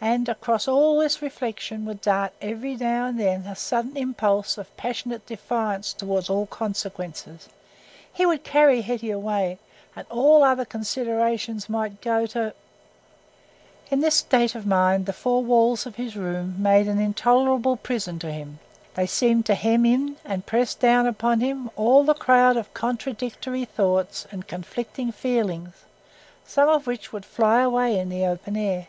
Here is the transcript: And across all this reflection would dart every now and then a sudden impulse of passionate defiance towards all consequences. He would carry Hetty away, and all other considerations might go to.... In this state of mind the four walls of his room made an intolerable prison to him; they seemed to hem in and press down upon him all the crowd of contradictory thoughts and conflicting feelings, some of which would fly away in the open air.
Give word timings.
And 0.00 0.28
across 0.28 0.68
all 0.68 0.96
this 1.00 1.20
reflection 1.22 1.84
would 1.86 2.00
dart 2.00 2.32
every 2.40 2.76
now 2.76 3.06
and 3.06 3.18
then 3.18 3.40
a 3.46 3.56
sudden 3.56 3.96
impulse 3.96 4.56
of 4.56 4.74
passionate 4.76 5.26
defiance 5.26 5.92
towards 5.92 6.30
all 6.30 6.46
consequences. 6.46 7.48
He 8.12 8.24
would 8.24 8.44
carry 8.44 8.82
Hetty 8.82 9.10
away, 9.10 9.58
and 9.96 10.06
all 10.08 10.44
other 10.44 10.64
considerations 10.64 11.68
might 11.68 12.00
go 12.00 12.26
to.... 12.26 12.54
In 13.90 13.98
this 13.98 14.14
state 14.14 14.54
of 14.54 14.64
mind 14.68 15.06
the 15.06 15.12
four 15.12 15.42
walls 15.42 15.84
of 15.84 15.96
his 15.96 16.14
room 16.14 16.54
made 16.62 16.86
an 16.86 17.00
intolerable 17.00 17.76
prison 17.76 18.20
to 18.20 18.30
him; 18.30 18.60
they 18.94 19.04
seemed 19.06 19.46
to 19.46 19.56
hem 19.56 19.84
in 19.84 20.16
and 20.24 20.46
press 20.46 20.76
down 20.76 21.08
upon 21.08 21.40
him 21.40 21.72
all 21.74 22.04
the 22.04 22.14
crowd 22.14 22.56
of 22.56 22.72
contradictory 22.72 23.64
thoughts 23.64 24.28
and 24.30 24.46
conflicting 24.46 25.10
feelings, 25.10 25.74
some 26.46 26.68
of 26.68 26.86
which 26.86 27.12
would 27.12 27.24
fly 27.24 27.62
away 27.62 27.98
in 27.98 28.10
the 28.10 28.24
open 28.24 28.56
air. 28.56 28.86